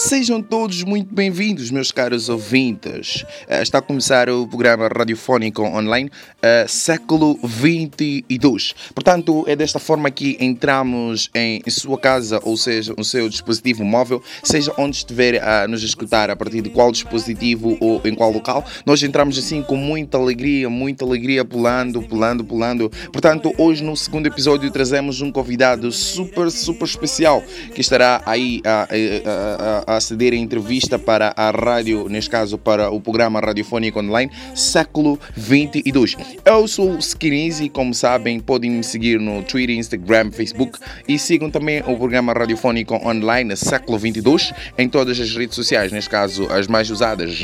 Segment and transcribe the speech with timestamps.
[0.00, 3.22] Sejam todos muito bem-vindos, meus caros ouvintes.
[3.46, 8.74] Uh, está a começar o programa radiofónico online uh, século 22.
[8.94, 14.22] Portanto, é desta forma que entramos em sua casa, ou seja, no seu dispositivo móvel,
[14.42, 18.64] seja onde estiver a nos escutar, a partir de qual dispositivo ou em qual local.
[18.86, 22.90] Nós entramos assim com muita alegria, muita alegria, pulando, pulando, pulando.
[23.12, 28.88] Portanto, hoje no segundo episódio trazemos um convidado super, super especial que estará aí a,
[28.88, 33.98] a, a a ceder a entrevista para a rádio, neste caso para o programa radiofónico
[33.98, 36.16] online Século 22.
[36.44, 41.80] Eu sou Skinny, como sabem, podem me seguir no Twitter, Instagram, Facebook e sigam também
[41.80, 46.90] o programa radiofónico online Século 22 em todas as redes sociais, neste caso as mais
[46.90, 47.38] usadas.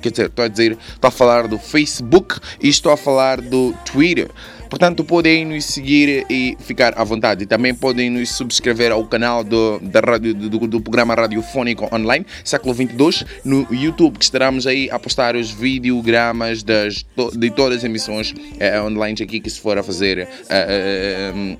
[0.00, 3.72] Quer dizer, estou a dizer, estou a falar do Facebook e estou a falar do
[3.84, 4.28] Twitter.
[4.68, 7.46] Portanto, podem nos seguir e ficar à vontade.
[7.46, 12.74] Também podem nos subscrever ao canal do, da rádio, do, do programa radiofónico online, século
[12.74, 18.34] 22, no YouTube, que estaremos aí a postar os videogramas das, de todas as emissões
[18.58, 20.18] eh, online aqui que se for a fazer.
[20.18, 21.56] Eh, eh,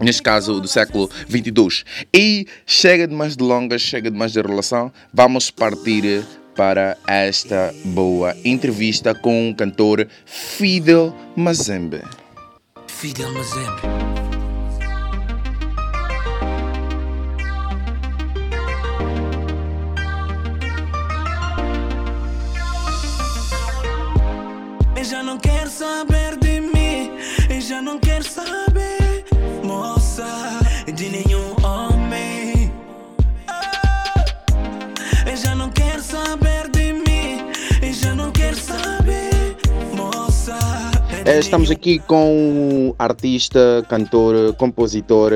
[0.00, 1.84] neste caso do século 22.
[2.12, 8.36] E chega de mais delongas, chega de mais de relação, vamos partir para esta boa
[8.44, 12.02] entrevista com o cantor Fidel Mazembe.
[13.02, 13.82] Fidel Mazembe.
[24.94, 27.10] Eu já não quero saber de mim,
[27.50, 29.01] eu já não quero saber,
[41.26, 45.32] estamos aqui com o artista, cantor, compositor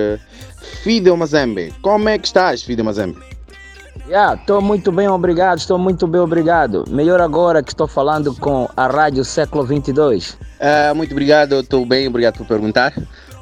[0.82, 1.72] Fidel Mazembe.
[1.82, 3.18] Como é que estás, Fidel Mazembe?
[3.94, 5.58] Estou yeah, muito bem, obrigado.
[5.58, 6.84] Estou muito bem, obrigado.
[6.88, 10.30] Melhor agora que estou falando com a Rádio Século 22.
[10.30, 12.92] Uh, ah, muito obrigado, estou bem, obrigado por perguntar.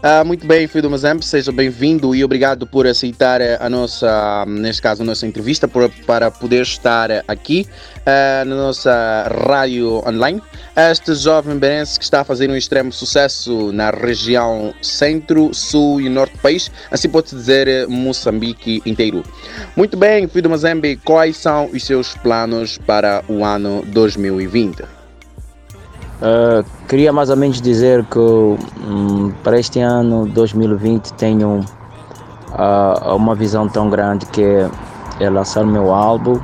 [0.05, 5.03] Uh, muito bem, Fidel Mazembe, seja bem-vindo e obrigado por aceitar a nossa, neste caso,
[5.03, 7.67] a nossa entrevista por, para poder estar aqui
[8.01, 10.43] uh, na nossa rádio online.
[10.77, 16.11] Este jovem berense que está a fazer um extremo sucesso na região centro, sul e
[16.11, 19.25] norte do país, assim pode-se dizer Moçambique inteiro.
[19.75, 24.94] Muito bem, Fidel Mazembe, quais são os seus planos para o ano 2020?
[26.25, 31.61] Uh, queria mais ou menos dizer que um, para este ano 2020 tenho
[32.49, 34.71] uh, uma visão tão grande que é,
[35.21, 36.41] é lançar meu álbum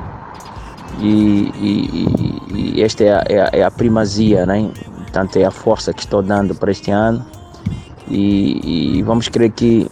[0.99, 4.69] e, e, e esta é a, é, a, é a, primazia, né?
[4.97, 7.25] Portanto, é a força que estou dando para este ano
[8.07, 9.87] e, e vamos crer que,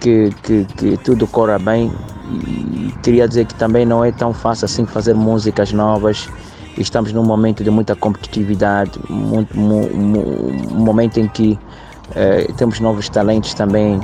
[0.00, 1.90] que, que, que tudo corra bem
[2.30, 6.28] e queria dizer que também não é tão fácil assim fazer músicas novas
[6.78, 11.58] Estamos num momento de muita competitividade, muito, um momento em que
[12.14, 14.00] eh, temos novos talentos também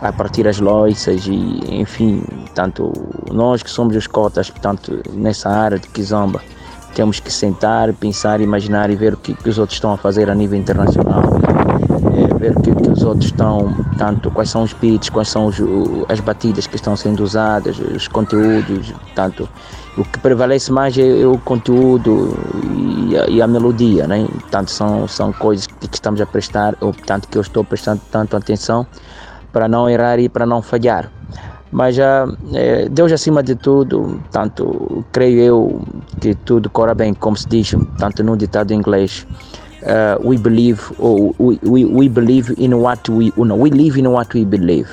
[0.00, 2.22] a partir das loiças e enfim,
[2.54, 2.92] tanto
[3.32, 6.40] nós que somos os cotas, portanto, nessa área de Kizomba,
[6.94, 10.30] temos que sentar, pensar, imaginar e ver o que, que os outros estão a fazer
[10.30, 11.22] a nível internacional,
[12.14, 15.56] é, ver o que, outros estão, tanto quais são os beats, quais são os,
[16.08, 19.48] as batidas que estão sendo usadas, os conteúdos, tanto
[19.96, 22.36] o que prevalece mais é, é o conteúdo
[23.10, 24.26] e a, e a, melodia, né?
[24.30, 28.36] Portanto, são, são coisas que, estamos a prestar, ou portanto que eu estou prestando tanto
[28.36, 28.86] atenção
[29.52, 31.10] para não errar e para não falhar.
[31.70, 35.82] Mas já é, Deus acima de tudo, tanto creio eu
[36.20, 39.26] que tudo corra bem, como se diz, tanto no ditado em inglês.
[39.82, 44.10] Uh, we believe, or we, we, we believe in what we, no, we live in
[44.10, 44.88] what we believe.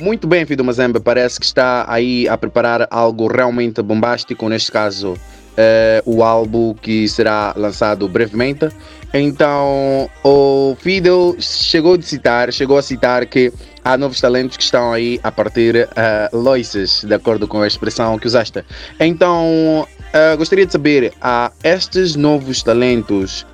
[0.00, 5.12] Muito bem, Fido Mazembe, parece que está aí a preparar algo realmente bombástico, neste caso
[5.12, 5.18] uh,
[6.04, 8.68] o álbum que será lançado brevemente.
[9.14, 13.52] Então, o Fidel chegou a citar, chegou a citar que
[13.84, 18.18] há novos talentos que estão aí a partir uh, loices, de acordo com a expressão
[18.18, 18.64] que usaste.
[18.98, 23.46] Então, uh, gostaria de saber, a estes novos talentos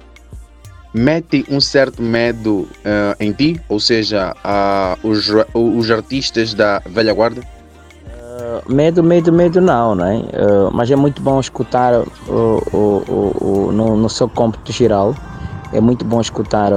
[0.98, 7.14] mete um certo medo uh, em ti, ou seja, uh, os, os artistas da velha
[7.14, 7.40] guarda?
[7.40, 10.18] Uh, medo, medo, medo não, né?
[10.18, 13.04] Uh, mas é muito bom escutar o, o,
[13.40, 15.14] o, no, no seu cômputo geral.
[15.70, 16.72] É muito bom escutar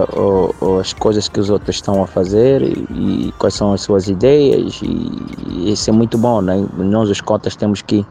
[0.77, 4.81] as coisas que os outros estão a fazer e, e quais são as suas ideias
[4.83, 5.09] e,
[5.47, 6.65] e, isso é muito bom, né?
[6.75, 8.06] Nós os cotas temos que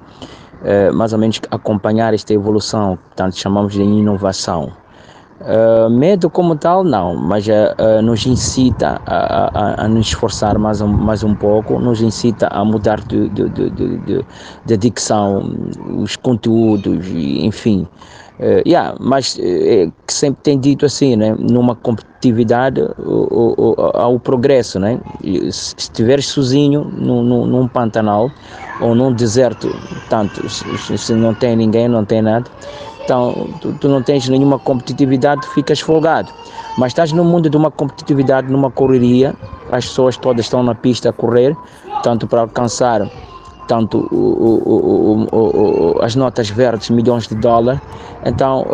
[0.94, 4.72] mais ou menos acompanhar esta evolução, portanto chamamos de inovação.
[5.40, 10.82] Uh, medo como tal, não, mas uh, nos incita a, a, a, nos esforçar mais
[10.82, 14.26] um, mais um pouco, nos incita a mudar de, de, de, de,
[14.66, 15.50] de dicção,
[15.96, 17.88] os conteúdos, enfim.
[18.38, 21.34] Uh, yeah, mas uh, que sempre tem dito assim, né?
[21.38, 22.82] numa competitividade
[23.94, 24.78] há o, progresso.
[24.78, 25.00] Né?
[25.50, 28.31] Se estiveres sozinho num, num, num pantanal
[28.81, 29.75] ou num deserto,
[30.08, 32.50] tanto, se, se não tem ninguém, não tem nada,
[33.05, 36.31] então tu, tu, não tens nenhuma competitividade, ficas folgado.
[36.79, 39.35] Mas estás no mundo de uma competitividade, numa correria,
[39.70, 41.56] as pessoas todas estão na pista a correr,
[42.02, 43.11] tanto para alcançar
[43.70, 47.81] tanto o, o, o, as notas verdes, milhões de dólares,
[48.25, 48.67] então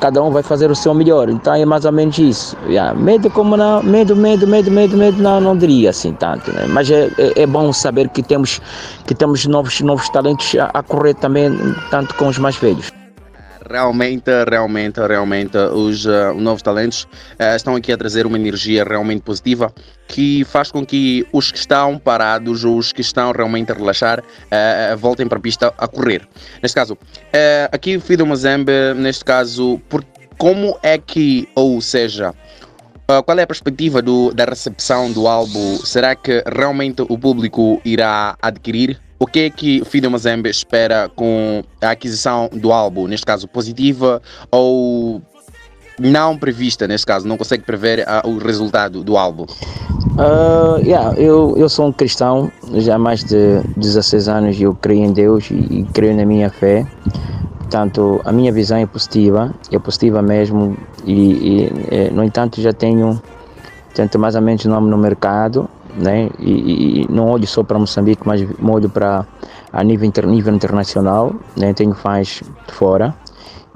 [0.00, 1.30] cada um vai fazer o seu melhor.
[1.30, 2.54] Então é mais ou menos isso.
[2.66, 2.92] Yeah.
[2.92, 6.66] Medo como não, medo, medo, medo, medo, medo, não, não diria assim tanto, né?
[6.68, 8.60] mas é, é, é, bom saber que temos,
[9.06, 11.50] que temos novos, novos talentos a, a correr também,
[11.90, 12.97] tanto com os mais velhos.
[13.68, 19.20] Realmente, realmente, realmente, os uh, novos talentos uh, estão aqui a trazer uma energia realmente
[19.20, 19.72] positiva
[20.06, 24.96] que faz com que os que estão parados, os que estão realmente a relaxar, uh,
[24.96, 26.26] voltem para a pista a correr.
[26.62, 26.96] Neste caso,
[27.70, 30.02] aqui o Fido Mazembe, neste caso, por,
[30.38, 32.34] como é que, ou seja,
[33.24, 35.76] qual é a perspectiva do, da recepção do álbum?
[35.78, 38.98] Será que realmente o público irá adquirir?
[39.20, 44.22] O que é que Fido Mazembe espera com a aquisição do álbum, neste caso positiva
[44.50, 45.20] ou
[45.98, 49.42] não prevista, neste caso, não consegue prever uh, o resultado do álbum?
[49.42, 55.04] Uh, yeah, eu, eu sou um cristão, já há mais de 16 anos eu creio
[55.04, 56.86] em Deus e, e creio na minha fé.
[57.58, 62.72] Portanto, a minha visão é positiva, é positiva mesmo, e, e eh, no entanto já
[62.72, 63.20] tenho,
[63.92, 65.67] tenho mais ou menos nome no mercado
[65.98, 66.30] né?
[66.38, 69.26] E, e, não olho só para Moçambique, mas olho para
[69.72, 71.72] a nível, inter, nível internacional, né?
[71.74, 73.14] Tenho fãs de fora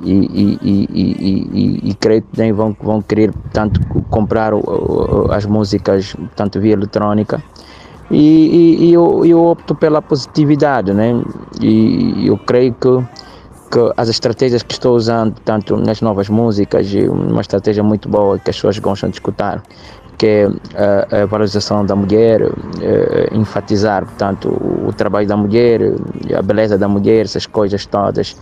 [0.03, 3.81] e, e, e, e, creio que né, vão, vão querer tanto
[4.11, 4.53] comprar
[5.31, 7.43] as músicas tanto via eletrônica
[8.11, 11.23] e, e, eu, eu opto pela positividade, né?
[11.61, 12.89] E eu creio que
[13.73, 18.51] que as estratégias que estou usando, tanto nas novas músicas, uma estratégia muito boa que
[18.51, 19.63] as pessoas gostam de escutar,
[20.23, 22.43] que é a, a valorização da mulher,
[22.81, 25.81] é, enfatizar, portanto, o trabalho da mulher,
[26.39, 28.37] a beleza da mulher, essas coisas todas.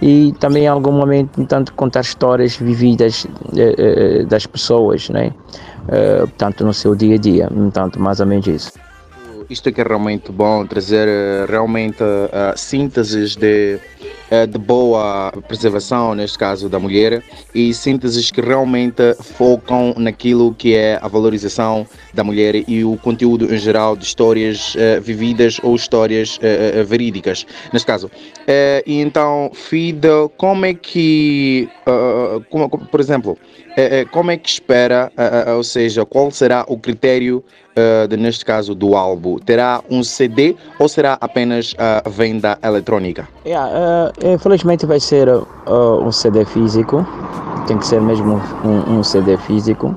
[0.00, 5.34] E também em algum momento, portanto, contar histórias vividas é, das pessoas, né?
[5.86, 7.48] portanto, no seu dia a dia.
[7.48, 8.72] Portanto, mais ou menos isso
[9.48, 13.78] isto é que é realmente bom, trazer eh, realmente uh, sínteses de,
[14.25, 17.22] uh, de boa preservação, neste caso da mulher,
[17.54, 23.52] e sínteses que realmente focam naquilo que é a valorização da mulher e o conteúdo
[23.54, 26.38] em geral de histórias uh, vividas ou histórias
[26.86, 28.10] verídicas, neste caso.
[28.86, 31.68] e então, FIDA, como é que,
[32.50, 33.38] como, por exemplo,
[34.10, 35.12] como é que espera,
[35.56, 37.44] ou seja, qual será o critério
[37.76, 42.58] uh, de, neste caso do álbum, terá um CD ou será apenas a uh, venda
[42.62, 43.28] eletrônica?
[43.44, 45.44] Yeah, uh, infelizmente vai ser uh,
[46.02, 47.06] um CD físico,
[47.66, 49.94] tem que ser mesmo um, um CD físico.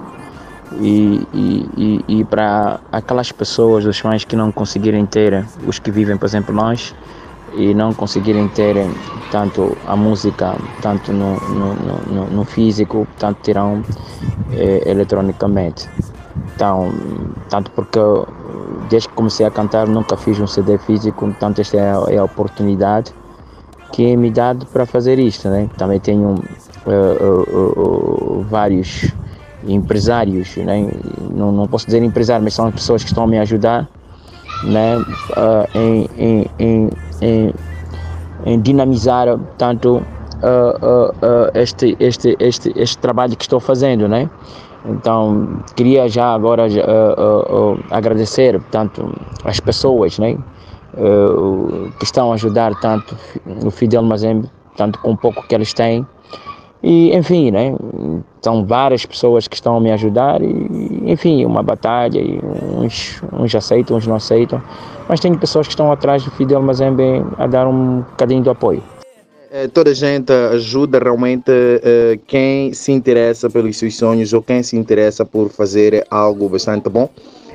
[0.80, 5.89] E, e, e, e para aquelas pessoas, os fãs que não conseguirem ter, os que
[5.89, 6.94] vivem, por exemplo, nós,
[7.56, 8.75] e não conseguirem ter
[9.31, 13.83] tanto a música, tanto no, no, no, no físico, tanto terão
[14.51, 15.89] eh, eletronicamente.
[16.56, 16.94] Então,
[17.50, 17.99] tanto porque
[18.90, 22.18] desde que comecei a cantar nunca fiz um CD físico, portanto esta é a, é
[22.18, 23.14] a oportunidade
[23.92, 25.50] que me dá para fazer isto.
[25.50, 25.69] Né?
[25.78, 26.36] Também tenho
[26.86, 29.12] uh, uh, uh, vários
[29.68, 30.90] empresários, né?
[31.34, 33.90] não, não posso dizer empresário, mas são pessoas que estão a me ajudar
[34.64, 34.96] né?
[35.76, 36.90] em, em, em,
[37.22, 37.54] em,
[38.46, 40.02] em dinamizar tanto
[41.54, 44.08] este, este, este, este trabalho que estou fazendo.
[44.08, 44.30] Né?
[44.86, 50.38] Então, queria já agora uh, uh, uh, agradecer tanto as pessoas né,
[51.98, 53.18] que estão a ajudar tanto
[53.64, 56.06] o Fidel Mazembe, tanto com o pouco que eles têm.
[56.81, 57.76] E, enfim, né,
[58.42, 62.40] são várias pessoas que estão a me ajudar e, enfim, uma batalha, e
[62.78, 64.62] uns, uns aceitam, uns não aceitam,
[65.10, 67.04] mas tem pessoas que estão atrás do Fidel Mazembe
[67.38, 68.81] a dar um bocadinho de apoio.
[69.52, 74.62] É, toda a gente ajuda realmente uh, quem se interessa pelos seus sonhos ou quem
[74.62, 77.10] se interessa por fazer algo bastante bom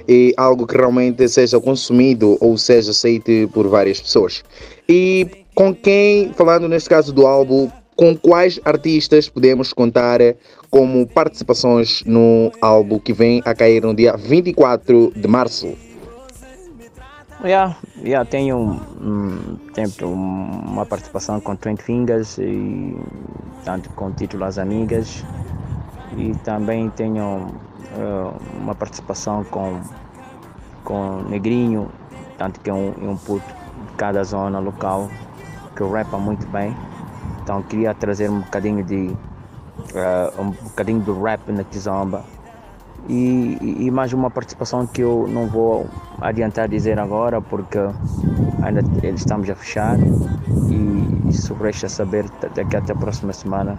[0.09, 4.43] e algo que realmente seja consumido ou seja aceito por várias pessoas.
[4.89, 10.21] E com quem, falando neste caso do álbum, com quais artistas podemos contar
[10.71, 15.75] como participações no álbum que vem a cair no dia 24 de março?
[17.45, 19.59] Yeah, yeah, tenho um,
[20.03, 22.97] uma participação com Trent Fingers e
[23.65, 25.23] tanto com título As Amigas
[26.17, 27.55] e também tenho
[28.55, 29.81] uma participação com,
[30.85, 31.91] com Negrinho,
[32.39, 35.09] tanto que é um, é um puto de cada zona local
[35.77, 36.77] que rapa muito bem.
[37.43, 39.17] Então queria trazer um bocadinho de
[39.95, 42.25] uh, um bocadinho do rap na Kizomba.
[43.07, 45.87] E, e, mais uma participação que eu não vou
[46.23, 47.79] adiantar dizer agora porque
[48.63, 48.81] ainda
[49.15, 49.99] estamos a fechar
[50.71, 52.25] e isso resta saber
[52.55, 53.79] daqui até a próxima semana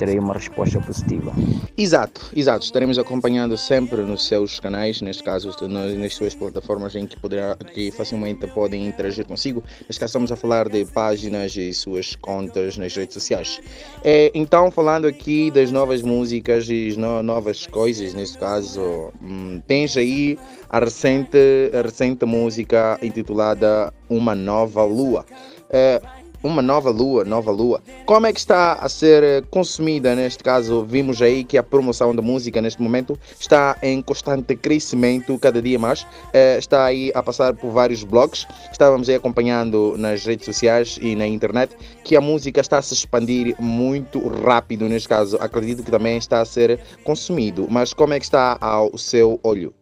[0.00, 1.30] terei uma resposta positiva.
[1.76, 2.64] Exato, exato.
[2.64, 7.90] Estaremos acompanhando sempre nos seus canais, neste caso nas suas plataformas em que, poderá, que
[7.90, 9.62] facilmente podem interagir consigo.
[9.82, 13.60] Neste caso estamos a falar de páginas e suas contas nas redes sociais.
[14.02, 19.98] É, então, falando aqui das novas músicas e no, novas coisas, neste caso, hum, tens
[19.98, 20.38] aí
[20.70, 21.36] a recente,
[21.74, 25.26] a recente música intitulada Uma Nova Lua.
[25.68, 26.00] É,
[26.42, 27.82] uma nova lua, nova lua.
[28.06, 30.84] Como é que está a ser eh, consumida neste caso?
[30.84, 35.78] Vimos aí que a promoção da música neste momento está em constante crescimento, cada dia
[35.78, 36.06] mais.
[36.32, 38.46] Eh, está aí a passar por vários blogs.
[38.72, 42.94] Estávamos aí acompanhando nas redes sociais e na internet que a música está a se
[42.94, 45.36] expandir muito rápido neste caso.
[45.40, 47.66] Acredito que também está a ser consumido.
[47.70, 49.74] Mas como é que está ao seu olho?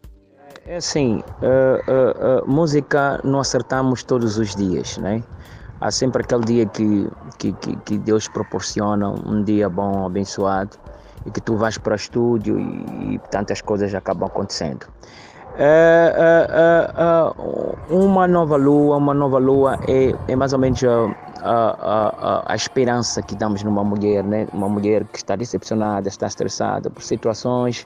[0.69, 5.23] É assim, uh, uh, uh, música não acertamos todos os dias, né?
[5.81, 10.77] Há sempre aquele dia que, que, que, Deus proporciona, um dia bom, abençoado,
[11.25, 14.85] e que tu vais para o estúdio e, e tantas coisas acabam acontecendo.
[15.57, 21.13] É, é, é, uma nova lua, uma nova lua é, é mais ou menos a,
[21.41, 24.47] a, a, a, esperança que damos numa mulher, né?
[24.53, 27.85] uma mulher que está decepcionada, está estressada por situações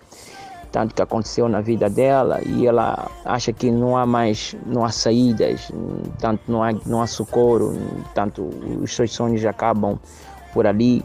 [0.74, 4.90] tanto que aconteceu na vida dela e ela acha que não há mais, não há
[4.90, 5.72] saídas,
[6.20, 7.78] tanto não há, não há socorro,
[8.16, 8.50] tanto
[8.82, 10.00] os seus sonhos acabam
[10.52, 11.04] por ali.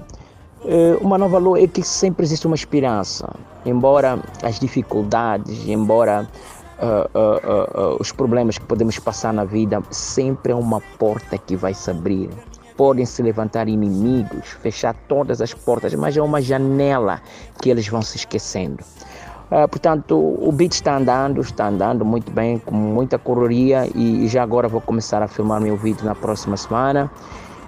[0.64, 3.28] Eh, uma nova lua é que sempre existe uma esperança,
[3.66, 6.26] embora as dificuldades, embora
[6.80, 11.54] uh, uh, uh, os problemas que podemos passar na vida, sempre é uma porta que
[11.56, 12.30] vai se abrir.
[12.74, 17.20] Podem se levantar inimigos, fechar todas as portas, mas é uma janela
[17.60, 18.82] que eles vão se esquecendo.
[19.50, 24.42] Uh, portanto, o beat está andando, está andando muito bem, com muita correria e já
[24.42, 27.10] agora vou começar a filmar meu vídeo na próxima semana.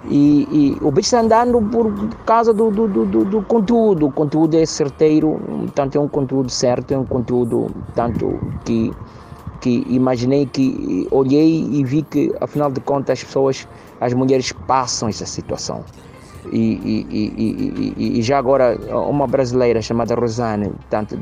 [0.05, 1.91] E, e o beat está andando por
[2.25, 4.07] causa do, do, do, do, conteúdo.
[4.07, 5.39] O conteúdo é certeiro,
[5.73, 8.91] tanto é um conteúdo certo, é um conteúdo tanto que,
[9.59, 13.67] que imaginei que olhei e vi que, afinal de contas, as pessoas,
[13.99, 15.83] as mulheres passam essa situação.
[16.51, 18.75] E, e, e, e, já agora,
[19.07, 21.15] uma brasileira chamada Rosane, tanto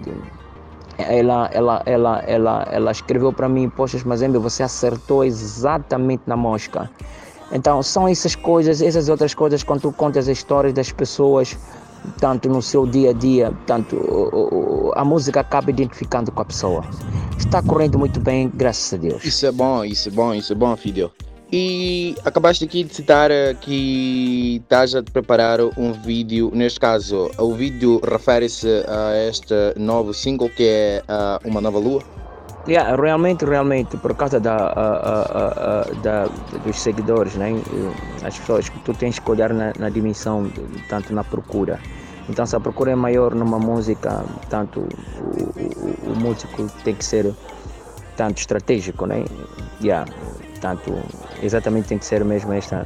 [0.99, 6.35] ela, ela, ela, ela, ela escreveu para mim, poxa, mas Embe, você acertou exatamente na
[6.35, 6.89] mosca.
[7.51, 11.57] Então, são essas coisas, essas outras coisas, quando tu contas as histórias das pessoas,
[12.19, 16.83] tanto no seu dia a dia, tanto a música acaba identificando com a pessoa.
[17.37, 19.23] Está correndo muito bem, graças a Deus.
[19.23, 21.11] Isso é bom, isso é bom, isso é bom, filho.
[21.51, 27.99] E acabaste aqui de citar que estás a preparar um vídeo, neste caso, o vídeo
[28.05, 32.03] refere-se a este novo single que é uh, Uma Nova Lua?
[32.67, 34.57] Yeah, realmente, realmente, por causa da,
[36.03, 36.27] da,
[36.63, 37.59] dos seguidores, né?
[38.23, 40.51] as pessoas que tu tens que olhar na, na dimensão,
[40.87, 41.79] tanto na procura.
[42.29, 47.03] Então, se a procura é maior numa música, tanto o, o, o músico tem que
[47.03, 47.33] ser
[48.15, 49.25] tanto estratégico, né?
[49.81, 50.05] Yeah
[50.59, 50.93] Portanto,
[51.41, 52.85] exatamente tem que ser mesmo esta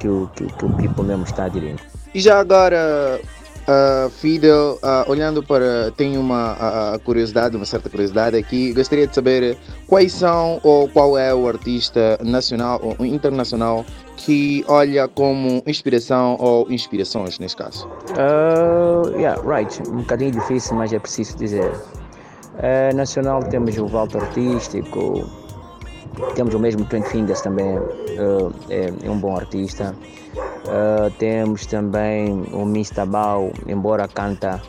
[0.00, 1.80] que o, que, que o people mesmo está aderindo.
[2.12, 3.20] E já agora,
[3.68, 5.92] uh, Fidel, uh, olhando para.
[5.96, 8.72] Tenho uma uh, curiosidade, uma certa curiosidade aqui.
[8.72, 9.56] Gostaria de saber
[9.86, 13.84] quais são ou qual é o artista nacional ou internacional
[14.16, 17.88] que olha como inspiração ou inspirações nesse caso?
[18.10, 19.80] Uh, yeah, right.
[19.88, 21.70] Um bocadinho difícil, mas é preciso dizer.
[22.54, 25.43] Uh, nacional temos o Walter Artístico,
[26.34, 29.94] temos o mesmo Twin Fingers também, uh, é, é, um bom artista.
[30.36, 33.06] Uh, temos também o Mr.
[33.06, 34.60] Bao, embora canta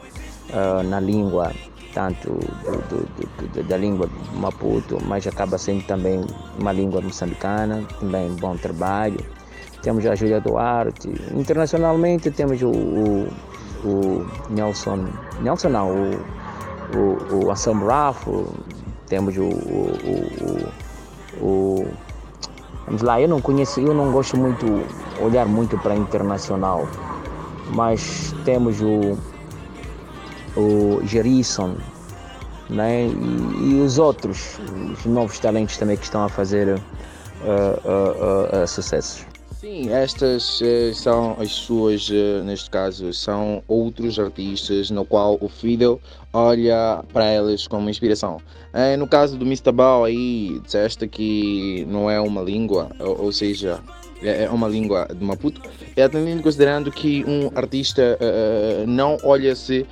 [0.50, 1.52] uh, na língua,
[1.94, 6.22] tanto do, do, do, da língua Maputo, mas acaba sendo também
[6.60, 9.20] uma língua moçambicana, também bom trabalho.
[9.82, 11.10] Temos a Júlia Duarte.
[11.34, 13.28] Internacionalmente temos o, o,
[13.86, 15.08] o Nelson,
[15.42, 16.16] Nelson não, o,
[16.98, 18.48] o, o Assam Raffo,
[19.08, 20.95] temos o, o o
[22.86, 24.66] vamos lá, eu não conheço, eu não gosto muito
[25.22, 26.88] olhar muito para internacional,
[27.74, 29.18] mas temos o
[30.56, 31.76] o Gerison,
[32.70, 33.08] né?
[33.08, 34.58] E, e, os outros,
[34.94, 36.80] os novos talentos também que estão a fazer uh,
[37.44, 39.26] uh, uh, sucessos.
[39.66, 45.50] Sim, estas eh, são as suas, eh, neste caso, são outros artistas no qual o
[45.50, 46.00] Fidel
[46.32, 48.40] olha para elas como inspiração.
[48.72, 49.72] Eh, no caso do Mr.
[49.72, 53.80] Bao aí, disseste que não é uma língua, ou, seja,
[54.22, 55.60] é, é uma língua de Maputo,
[55.96, 58.20] é também considerando que um artista
[58.88, 59.84] não olha-se.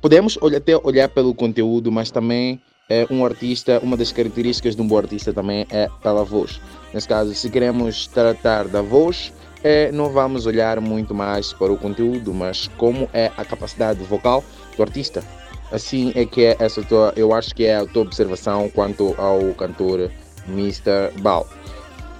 [0.00, 4.86] Podemos até olhar pelo conteúdo, mas também é um artista, uma das características de um
[4.86, 6.60] bom artista também é pela voz.
[6.92, 9.32] Nesse caso, se queremos tratar da voz,
[9.62, 14.44] é, não vamos olhar muito mais para o conteúdo, mas como é a capacidade vocal
[14.76, 15.22] do artista.
[15.70, 19.54] Assim é que é essa tua, eu acho que é a tua observação quanto ao
[19.54, 20.10] cantor
[20.48, 21.12] Mr.
[21.20, 21.46] Bal.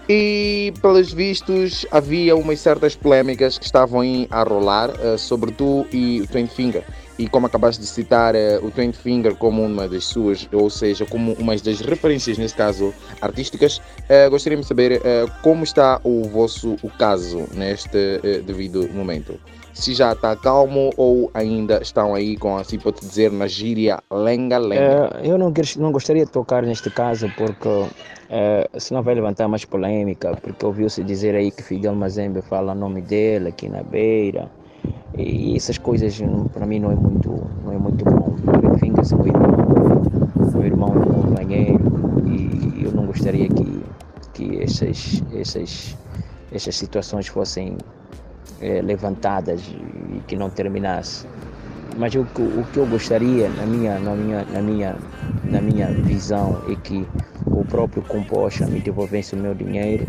[0.08, 6.20] E, pelos vistos, havia umas certas polémicas que estavam a rolar uh, sobre tu e
[6.20, 6.84] o Twin Finger
[7.18, 11.04] e como acabaste de citar uh, o Twenty Finger como uma das suas, ou seja,
[11.04, 16.24] como uma das referências, nesse caso, artísticas, uh, gostaria de saber uh, como está o
[16.24, 19.38] vosso o caso neste devido momento.
[19.72, 25.20] Se já está calmo ou ainda estão aí com, assim pode dizer, na gíria lenga-lenga?
[25.22, 27.68] eu não, não gostaria de tocar neste caso porque
[28.78, 33.00] senão vai levantar mais polêmica, porque ouviu-se dizer aí que Fidel Mazembe fala o nome
[33.00, 34.50] dele aqui na beira
[35.16, 36.20] e essas coisas
[36.52, 37.30] para mim não é muito,
[37.64, 38.36] não é muito bom.
[38.78, 40.02] Fingers é meu irmão,
[40.52, 41.80] meu irmão meu companheiro
[42.26, 43.84] e eu não gostaria que,
[44.32, 45.96] que essas, essas,
[46.52, 47.76] essas situações fossem
[48.60, 51.26] é, levantadas e que não terminasse.
[51.98, 54.96] Mas o, o que eu gostaria, na minha, na, minha, na, minha,
[55.44, 57.06] na minha visão, é que
[57.46, 60.06] o próprio Composta me devolvesse o meu dinheiro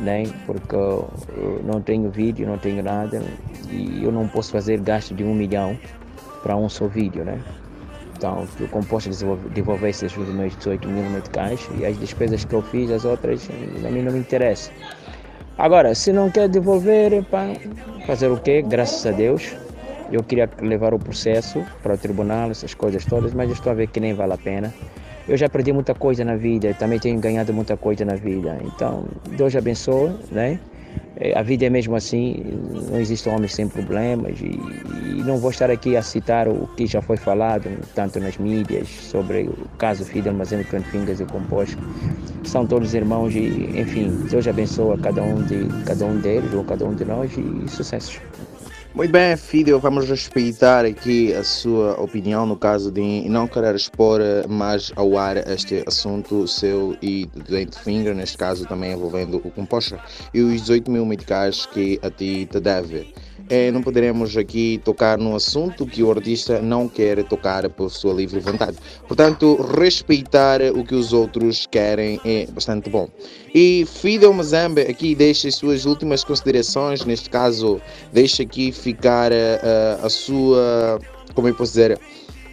[0.00, 0.24] né?
[0.46, 3.22] porque eu não tenho vídeo, não tenho nada
[3.70, 5.78] e eu não posso fazer gasto de um milhão
[6.42, 7.24] para um só vídeo.
[7.24, 7.40] Né?
[8.16, 9.10] Então, eu composto
[9.54, 13.48] devolvesse os meus 18 mil meticais e as despesas que eu fiz, as outras,
[13.84, 14.70] a mim não me interessa.
[15.58, 17.46] Agora, se não quer devolver, pá,
[18.06, 18.62] fazer o quê?
[18.62, 19.54] Graças a Deus.
[20.12, 23.88] Eu queria levar o processo para o tribunal, essas coisas todas, mas estou a ver
[23.88, 24.72] que nem vale a pena
[25.28, 28.58] eu já perdi muita coisa na vida, também tenho ganhado muita coisa na vida.
[28.64, 30.58] Então, Deus abençoe, né?
[31.18, 32.44] É, a vida é mesmo assim,
[32.90, 36.86] não existe homem sem problemas e, e, não vou estar aqui a citar o que
[36.86, 41.82] já foi falado tanto nas mídias sobre o caso Fidel Mazeno Fingers e Composto.
[42.44, 43.48] São todos irmãos e,
[43.78, 47.68] enfim, Deus abençoe cada um de cada um deles ou cada um de nós e
[47.70, 48.20] sucessos.
[48.96, 54.20] Muito bem, Fidel, vamos respeitar aqui a sua opinião no caso de não querer expor
[54.48, 59.98] mais ao ar este assunto seu e do Finger, neste caso também envolvendo o composto
[60.32, 63.12] e os 18 mil medicais que a ti te deve
[63.48, 68.12] é, não poderemos aqui tocar num assunto que o artista não quer tocar por sua
[68.12, 68.76] livre vontade.
[69.06, 73.08] Portanto, respeitar o que os outros querem é bastante bom.
[73.54, 77.80] E Fidel Mazambe aqui deixa as suas últimas considerações, neste caso,
[78.12, 81.00] deixa aqui ficar uh, a sua,
[81.34, 81.98] como eu posso dizer,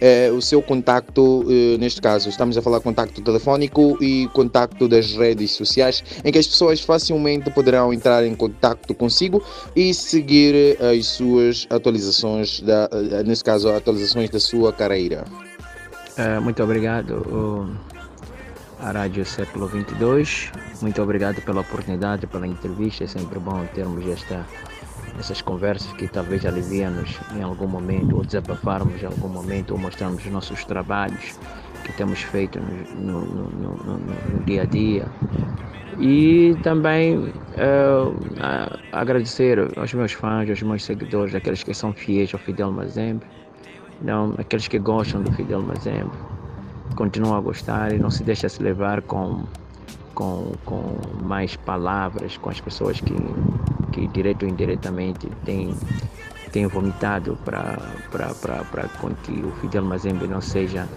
[0.00, 5.16] é, o seu contacto, eh, neste caso, estamos a falar contacto telefónico e contacto das
[5.16, 9.42] redes sociais, em que as pessoas facilmente poderão entrar em contacto consigo
[9.74, 15.24] e seguir as suas atualizações, da, eh, neste caso, atualizações da sua carreira.
[16.16, 17.76] É, muito obrigado
[18.78, 20.52] à Rádio Século 22.
[20.80, 23.04] Muito obrigado pela oportunidade, pela entrevista.
[23.04, 24.46] É sempre bom termos esta
[25.18, 30.24] essas conversas que talvez aliviam-nos em algum momento, ou desabafarmos em algum momento, ou mostrarmos
[30.24, 31.38] os nossos trabalhos
[31.84, 32.58] que temos feito
[32.94, 35.06] no, no, no, no dia a dia.
[36.00, 37.32] E também uh,
[38.92, 43.24] agradecer aos meus fãs, aos meus seguidores, aqueles que são fiéis ao Fidel Mazembe,
[44.02, 46.10] não, aqueles que gostam do Fidel Mazembe,
[46.96, 49.44] continuam a gostar e não se deixam se levar com,
[50.14, 53.14] com, com mais palavras, com as pessoas que
[53.94, 55.72] que direto ou indiretamente tem,
[56.50, 57.78] tem vomitado para
[59.22, 60.88] que o Fidel Mazembe não seja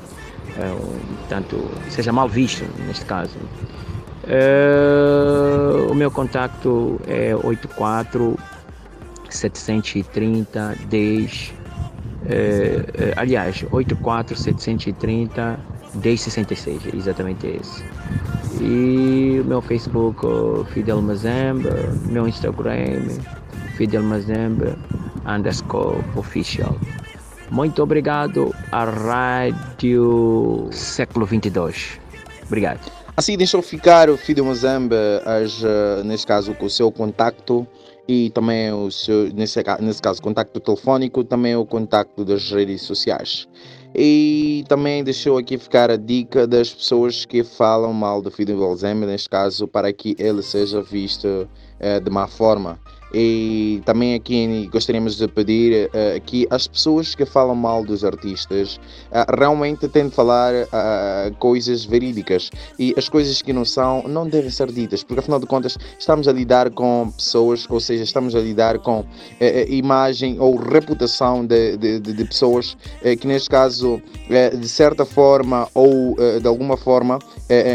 [0.57, 3.37] é, um, tanto seja mal visto neste caso.
[4.27, 8.37] É, o meu contato é 84
[9.29, 11.53] 730 10
[12.25, 15.59] é, aliás 84 730
[15.95, 17.83] 1066 exatamente esse
[18.61, 20.21] e o meu Facebook,
[20.73, 21.69] Fidel Mazembe,
[22.05, 23.07] meu Instagram,
[23.75, 24.75] Fidel Mazembe
[25.27, 26.75] underscore official.
[27.51, 31.99] Muito obrigado à Rádio Século 22.
[32.45, 32.79] Obrigado.
[33.15, 34.95] Assim deixou ficar o Fidel Mazembe,
[35.25, 37.67] as, uh, nesse caso, com o seu contacto
[38.07, 43.47] e também o seu, nesse, nesse caso, contacto telefónico, também o contacto das redes sociais.
[43.95, 48.63] E também deixou aqui ficar a dica das pessoas que falam mal do filho do
[48.63, 52.79] Alzheimer, neste caso, para que ele seja visto uh, de má forma.
[53.13, 58.77] E também aqui gostaríamos de pedir uh, que as pessoas que falam mal dos artistas
[59.11, 62.49] uh, realmente tentem falar uh, coisas verídicas.
[62.77, 66.27] E as coisas que não são não devem ser ditas, porque afinal de contas estamos
[66.27, 69.05] a lidar com pessoas, ou seja, estamos a lidar com
[69.69, 72.77] imagem ou reputação de, de, de pessoas
[73.19, 74.01] que neste caso
[74.59, 77.19] de certa forma ou de alguma forma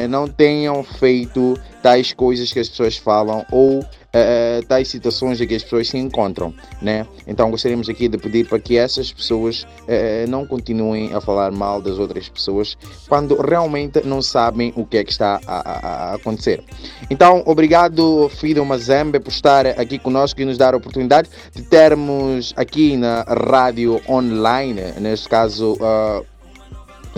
[0.09, 3.83] não tenham feito tais coisas que as pessoas falam ou
[4.15, 7.07] uh, tais situações em que as pessoas se encontram, né?
[7.27, 11.81] Então gostaríamos aqui de pedir para que essas pessoas uh, não continuem a falar mal
[11.81, 12.77] das outras pessoas
[13.09, 16.63] quando realmente não sabem o que é que está a, a, a acontecer.
[17.11, 22.53] Então, obrigado Fido Mazembe por estar aqui conosco e nos dar a oportunidade de termos
[22.57, 26.32] aqui na rádio online, neste caso uh,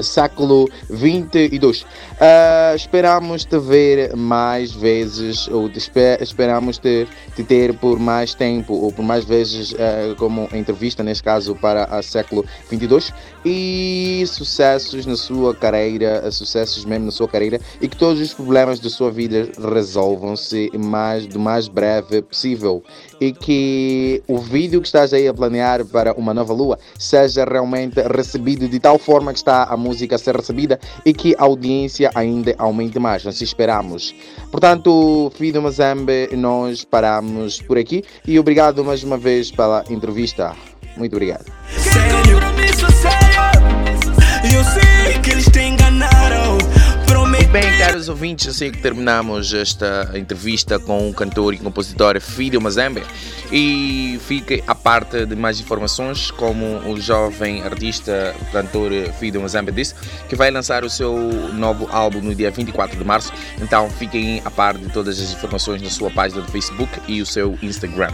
[0.03, 1.83] século 22.
[1.83, 8.75] Uh, esperamos te ver mais vezes, ou esper esperamos te, te, ter por mais tempo,
[8.75, 13.13] ou por mais vezes, uh, como entrevista, neste caso, para a século 22.
[13.45, 18.81] E sucessos na sua carreira, sucessos mesmo na sua carreira, e que todos os problemas
[18.81, 22.83] da sua vida resolvam-se mais, do mais breve possível.
[23.21, 28.01] E que o vídeo que estás aí a planear para uma nova lua seja realmente
[28.03, 32.55] recebido de tal forma que está a música ser recebida e que a audiência ainda
[32.59, 33.25] aumente mais.
[33.25, 34.15] Nós esperamos.
[34.51, 40.57] Portanto, Fido Mazambe, nós paramos por aqui e obrigado mais uma vez pela entrevista.
[40.97, 41.45] Muito obrigado.
[47.55, 53.01] Bem, caros ouvintes, assim que terminamos esta entrevista com o cantor e compositor Fidio Mazembe
[53.53, 58.91] e fique a parte de mais informações, como o jovem artista, cantor
[59.21, 59.95] Fidio Mazembe disse,
[60.29, 61.17] que vai lançar o seu
[61.53, 65.81] novo álbum no dia 24 de março, então fiquem a par de todas as informações
[65.81, 68.11] na sua página do Facebook e o seu Instagram.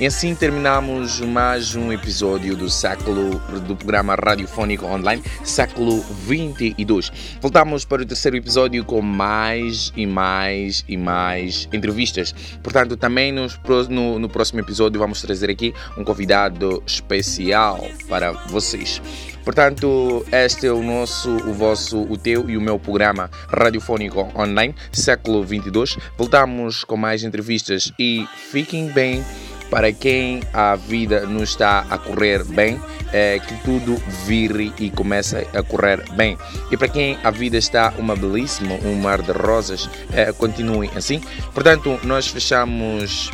[0.00, 7.12] E assim terminamos mais um episódio do século do programa radiofônico online, século 22.
[7.40, 12.34] Voltamos para o terceiro episódio com mais e mais e mais entrevistas.
[12.62, 19.00] Portanto, também nos, no, no próximo episódio vamos trazer aqui um convidado especial para vocês.
[19.44, 24.74] Portanto, este é o nosso, o vosso, o teu e o meu programa radiofônico online,
[24.92, 25.96] século 22.
[26.16, 29.24] Voltamos com mais entrevistas e fiquem bem
[29.70, 32.80] para quem a vida não está a correr bem,
[33.12, 36.36] é, que tudo vire e comece a correr bem.
[36.70, 41.20] E para quem a vida está uma belíssima, um mar de rosas, é, continue assim.
[41.54, 43.30] Portanto, nós fechamos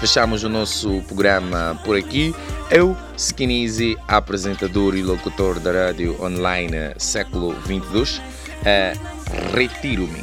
[0.00, 2.34] fechamos o nosso programa por aqui.
[2.70, 8.20] Eu, Skinnizy, apresentador e locutor da rádio online século 22,
[8.64, 8.94] é,
[9.54, 10.20] retiro-me.